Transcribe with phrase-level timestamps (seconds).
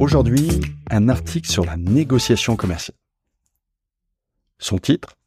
[0.00, 0.48] Aujourd'hui,
[0.88, 2.96] un article sur la négociation commerciale.
[4.58, 5.18] Son titre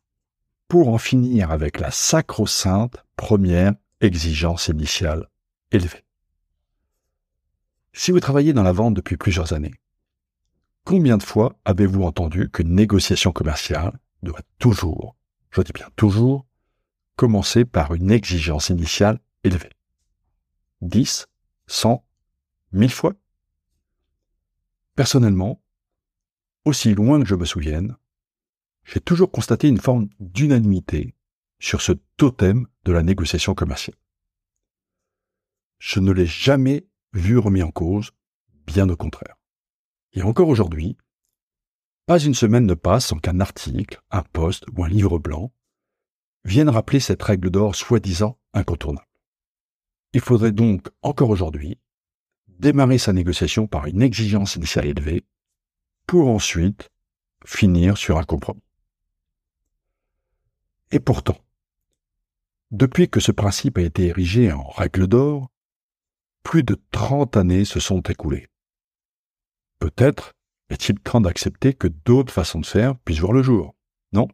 [0.68, 5.30] Pour en finir avec la sacro-sainte première exigence initiale
[5.72, 6.04] élevée.
[7.94, 9.76] Si vous travaillez dans la vente depuis plusieurs années,
[10.85, 15.16] combien de fois avez-vous entendu qu'une négociation commerciale doit toujours,
[15.52, 16.48] je dis bien toujours,
[17.16, 19.70] commencer par une exigence initiale élevée?
[20.82, 21.27] 10,
[21.68, 22.04] 100,
[22.71, 23.13] 1000 fois?
[24.95, 25.61] Personnellement,
[26.65, 27.98] aussi loin que je me souvienne,
[28.85, 31.15] j'ai toujours constaté une forme d'unanimité
[31.59, 33.98] sur ce totem de la négociation commerciale.
[35.79, 38.12] Je ne l'ai jamais vu remis en cause,
[38.68, 39.35] bien au contraire.
[40.13, 40.98] Et encore aujourd'hui,
[42.05, 45.51] pas une semaine ne passe sans qu'un article, un poste ou un livre blanc
[46.43, 49.07] vienne rappeler cette règle d'or soi-disant incontournable.
[50.13, 51.79] Il faudrait donc, encore aujourd'hui,
[52.63, 55.25] démarrer sa négociation par une exigence initiale élevée,
[56.07, 56.89] pour ensuite
[57.45, 58.63] finir sur un compromis.
[60.91, 61.37] Et pourtant,
[62.71, 65.51] depuis que ce principe a été érigé en règle d'or,
[66.41, 68.47] plus de 30 années se sont écoulées.
[69.79, 70.34] Peut-être
[70.69, 73.75] est-il temps d'accepter que d'autres façons de faire puissent voir le jour,
[74.13, 74.28] non?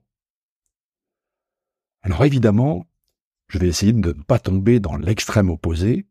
[2.02, 2.86] Alors évidemment,
[3.48, 6.06] je vais essayer de ne pas tomber dans l'extrême opposé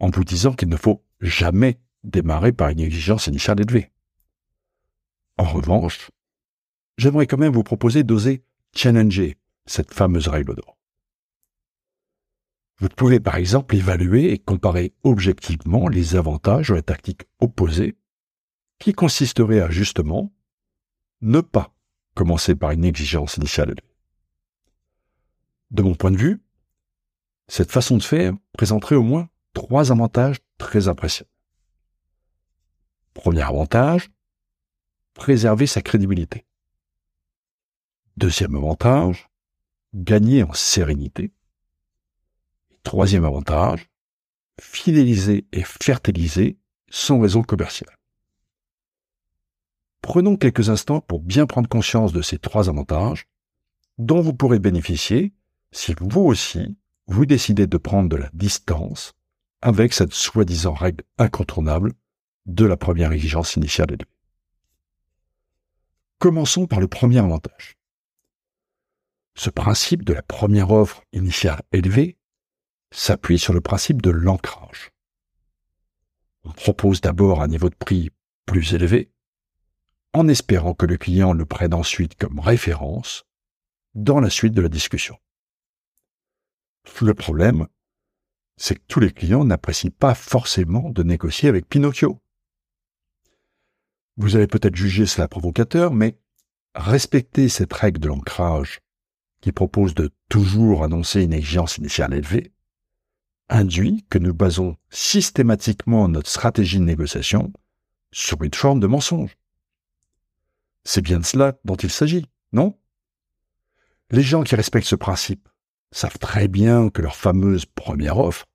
[0.00, 3.92] en vous disant qu'il ne faut jamais démarrer par une exigence initiale élevée.
[5.36, 6.10] En revanche,
[6.96, 8.42] j'aimerais quand même vous proposer d'oser
[8.74, 10.76] challenger cette fameuse règle d'or.
[12.78, 17.96] Vous pouvez par exemple évaluer et comparer objectivement les avantages de la tactique opposée
[18.78, 20.32] qui consisterait à justement
[21.20, 21.74] ne pas
[22.14, 23.96] commencer par une exigence initiale élevée.
[25.70, 26.42] De mon point de vue,
[27.48, 31.30] cette façon de faire présenterait au moins trois avantages très appréciables.
[33.14, 34.10] Premier avantage,
[35.14, 36.46] préserver sa crédibilité.
[38.16, 39.28] Deuxième avantage,
[39.94, 41.32] gagner en sérénité.
[42.82, 43.90] troisième avantage,
[44.60, 47.94] fidéliser et fertiliser son réseau commercial.
[50.00, 53.26] Prenons quelques instants pour bien prendre conscience de ces trois avantages
[53.98, 55.34] dont vous pourrez bénéficier
[55.72, 59.12] si vous aussi vous décidez de prendre de la distance
[59.62, 61.92] avec cette soi-disant règle incontournable
[62.46, 64.10] de la première exigence initiale élevée.
[66.18, 67.76] Commençons par le premier avantage.
[69.34, 72.18] Ce principe de la première offre initiale élevée
[72.90, 74.90] s'appuie sur le principe de l'ancrage.
[76.44, 78.10] On propose d'abord un niveau de prix
[78.46, 79.10] plus élevé,
[80.12, 83.24] en espérant que le client le prenne ensuite comme référence
[83.94, 85.16] dans la suite de la discussion.
[87.00, 87.68] Le problème,
[88.60, 92.20] c'est que tous les clients n'apprécient pas forcément de négocier avec Pinocchio.
[94.18, 96.18] Vous allez peut-être juger cela provocateur, mais
[96.74, 98.80] respecter cette règle de l'ancrage
[99.40, 102.52] qui propose de toujours annoncer une exigence initiale élevée
[103.48, 107.54] induit que nous basons systématiquement notre stratégie de négociation
[108.12, 109.38] sur une forme de mensonge.
[110.84, 112.78] C'est bien de cela dont il s'agit, non?
[114.10, 115.48] Les gens qui respectent ce principe
[115.92, 118.46] savent très bien que leur fameuse première offre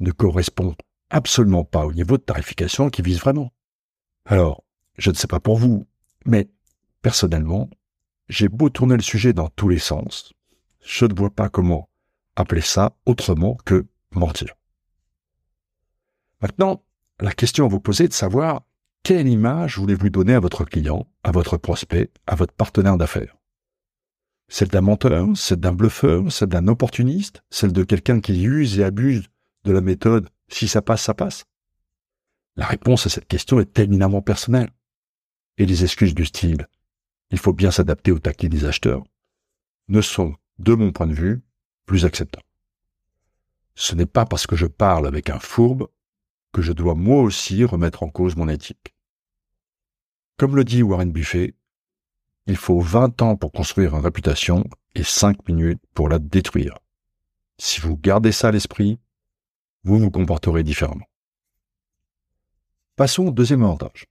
[0.00, 0.74] ne correspond
[1.10, 3.52] absolument pas au niveau de tarification qu'ils visent vraiment.
[4.24, 4.64] Alors,
[4.96, 5.86] je ne sais pas pour vous,
[6.26, 6.48] mais
[7.02, 7.70] personnellement,
[8.28, 10.34] j'ai beau tourner le sujet dans tous les sens,
[10.80, 11.88] je ne vois pas comment
[12.36, 14.54] appeler ça autrement que mentir.
[16.40, 16.84] Maintenant,
[17.20, 18.62] la question à vous poser est de savoir
[19.02, 23.36] quelle image voulez-vous donner à votre client, à votre prospect, à votre partenaire d'affaires?
[24.48, 28.84] Celle d'un menteur, celle d'un bluffeur, celle d'un opportuniste, celle de quelqu'un qui use et
[28.84, 29.28] abuse
[29.72, 31.44] la méthode si ça passe, ça passe
[32.56, 34.70] La réponse à cette question est éminemment personnelle.
[35.58, 36.66] Et les excuses du style
[37.30, 39.04] il faut bien s'adapter au taquet des acheteurs
[39.88, 41.42] ne sont, de mon point de vue,
[41.86, 42.46] plus acceptables.
[43.74, 45.88] Ce n'est pas parce que je parle avec un fourbe
[46.52, 48.94] que je dois moi aussi remettre en cause mon éthique.
[50.36, 51.54] Comme le dit Warren Buffet,
[52.46, 54.64] il faut 20 ans pour construire une réputation
[54.94, 56.78] et 5 minutes pour la détruire.
[57.58, 58.98] Si vous gardez ça à l'esprit,
[59.84, 61.06] vous vous comporterez différemment.
[62.96, 64.06] Passons au deuxième avantage.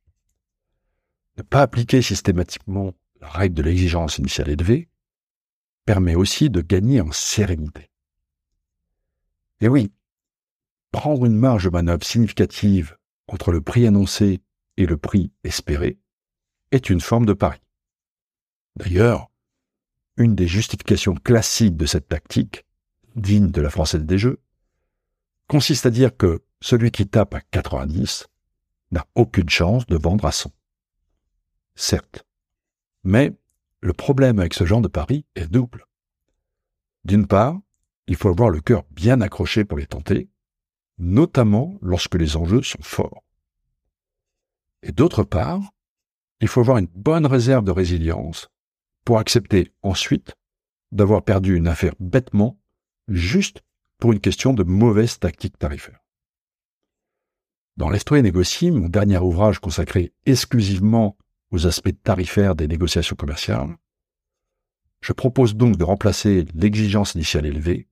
[1.37, 4.89] Ne pas appliquer systématiquement la règle de l'exigence initiale élevée
[5.85, 7.89] permet aussi de gagner en sérénité.
[9.61, 9.91] Et oui,
[10.91, 12.97] prendre une marge de manœuvre significative
[13.27, 14.41] entre le prix annoncé
[14.77, 15.97] et le prix espéré
[16.71, 17.59] est une forme de pari.
[18.75, 19.31] D'ailleurs,
[20.17, 22.65] une des justifications classiques de cette tactique,
[23.15, 24.39] digne de la française des jeux,
[25.47, 28.27] consiste à dire que celui qui tape à 90
[28.91, 30.51] n'a aucune chance de vendre à 100.
[31.75, 32.25] Certes.
[33.03, 33.33] Mais
[33.81, 35.85] le problème avec ce genre de pari est double.
[37.03, 37.59] D'une part,
[38.07, 40.29] il faut avoir le cœur bien accroché pour les tenter,
[40.97, 43.23] notamment lorsque les enjeux sont forts.
[44.81, 45.61] Et d'autre part,
[46.41, 48.49] il faut avoir une bonne réserve de résilience
[49.05, 50.35] pour accepter ensuite
[50.91, 52.59] d'avoir perdu une affaire bêtement,
[53.07, 53.61] juste
[53.99, 55.99] pour une question de mauvaise tactique tarifaire.
[57.77, 61.17] Dans l'Histoire négocie, mon dernier ouvrage consacré exclusivement
[61.51, 63.75] aux aspects tarifaires des négociations commerciales,
[65.01, 67.87] je propose donc de remplacer l'exigence initiale élevée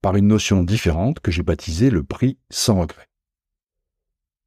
[0.00, 3.08] par une notion différente que j'ai baptisée le prix sans regret.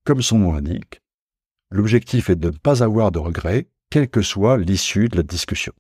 [0.04, 1.02] Comme son nom l'indique,
[1.70, 5.74] l'objectif est de ne pas avoir de regrets, quelle que soit l'issue de la discussion.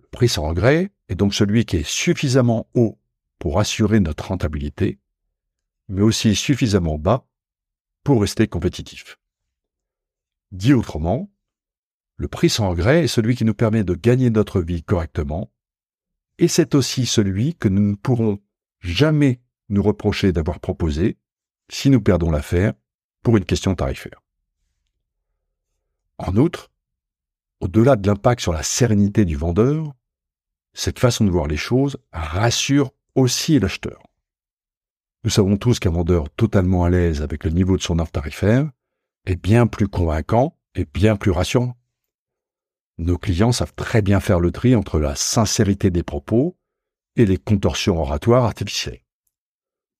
[0.00, 2.98] Le prix sans regret est donc celui qui est suffisamment haut
[3.44, 4.98] pour assurer notre rentabilité,
[5.88, 7.28] mais aussi suffisamment bas
[8.02, 9.18] pour rester compétitif.
[10.50, 11.30] Dit autrement,
[12.16, 15.52] le prix sans regret est celui qui nous permet de gagner notre vie correctement,
[16.38, 18.40] et c'est aussi celui que nous ne pourrons
[18.80, 21.18] jamais nous reprocher d'avoir proposé
[21.68, 22.72] si nous perdons l'affaire
[23.22, 24.22] pour une question tarifaire.
[26.16, 26.70] En outre,
[27.60, 29.92] au-delà de l'impact sur la sérénité du vendeur,
[30.72, 34.02] cette façon de voir les choses rassure aussi l'acheteur.
[35.24, 38.70] Nous savons tous qu'un vendeur totalement à l'aise avec le niveau de son offre tarifaire
[39.24, 41.76] est bien plus convaincant et bien plus rassurant.
[42.98, 46.56] Nos clients savent très bien faire le tri entre la sincérité des propos
[47.16, 49.00] et les contorsions oratoires artificielles.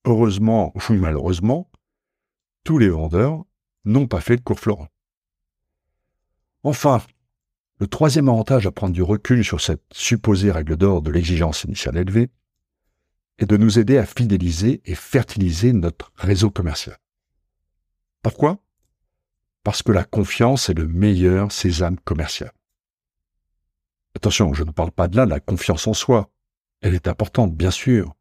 [0.05, 1.71] Heureusement ou malheureusement,
[2.65, 3.45] tous les vendeurs
[3.85, 4.89] n'ont pas fait le cours Florent.
[6.63, 7.03] Enfin,
[7.79, 11.97] le troisième avantage à prendre du recul sur cette supposée règle d'or de l'exigence initiale
[11.97, 12.31] élevée
[13.39, 16.97] est de nous aider à fidéliser et fertiliser notre réseau commercial.
[18.23, 18.59] Pourquoi?
[19.63, 22.53] Parce que la confiance est le meilleur sésame commercial.
[24.15, 26.31] Attention, je ne parle pas de là la confiance en soi.
[26.81, 28.15] Elle est importante, bien sûr,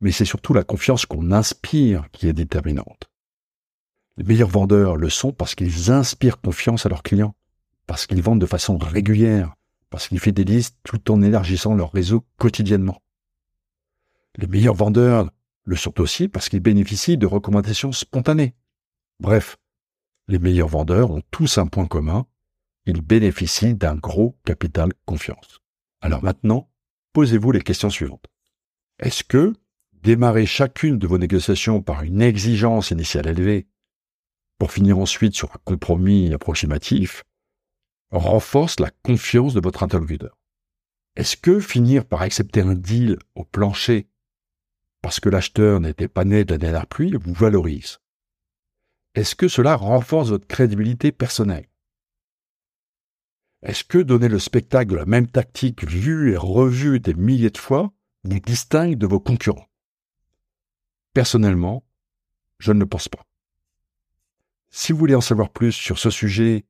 [0.00, 3.10] mais c'est surtout la confiance qu'on inspire qui est déterminante.
[4.16, 7.34] Les meilleurs vendeurs le sont parce qu'ils inspirent confiance à leurs clients,
[7.86, 9.54] parce qu'ils vendent de façon régulière,
[9.90, 13.02] parce qu'ils fidélisent tout en élargissant leur réseau quotidiennement.
[14.38, 15.30] Les meilleurs vendeurs
[15.64, 18.54] le sont aussi parce qu'ils bénéficient de recommandations spontanées.
[19.18, 19.58] Bref,
[20.28, 22.26] les meilleurs vendeurs ont tous un point commun,
[22.86, 25.60] ils bénéficient d'un gros capital confiance.
[26.00, 26.70] Alors maintenant,
[27.12, 28.26] posez-vous les questions suivantes.
[28.98, 29.52] Est-ce que
[29.92, 33.66] démarrer chacune de vos négociations par une exigence initiale élevée
[34.58, 37.24] pour finir ensuite sur un compromis approximatif
[38.10, 40.38] renforce la confiance de votre interlocuteur?
[41.16, 44.08] Est-ce que finir par accepter un deal au plancher
[45.02, 47.98] parce que l'acheteur n'était pas né de la dernière pluie vous valorise.
[49.14, 51.68] Est-ce que cela renforce votre crédibilité personnelle?
[53.62, 57.58] Est-ce que donner le spectacle de la même tactique vue et revue des milliers de
[57.58, 57.92] fois
[58.24, 59.68] vous distingue de vos concurrents?
[61.12, 61.84] Personnellement,
[62.58, 63.26] je ne le pense pas.
[64.70, 66.64] Si vous voulez en savoir plus sur ce sujet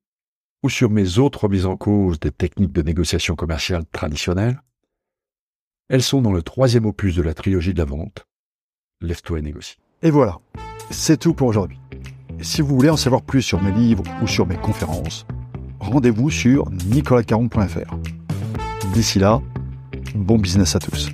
[0.63, 4.63] ou sur mes autres mises en cause des techniques de négociation commerciale traditionnelles,
[5.91, 8.27] elles sont dans le troisième opus de la trilogie de la vente,
[9.03, 9.77] Lève-toi et négocie.
[10.03, 10.39] Et voilà,
[10.91, 11.79] c'est tout pour aujourd'hui.
[12.43, 15.27] Si vous voulez en savoir plus sur mes livres ou sur mes conférences,
[15.81, 17.97] rendez-vous sur nicolascaron.fr.
[18.93, 19.43] D'ici là,
[20.15, 21.11] bon business à tous.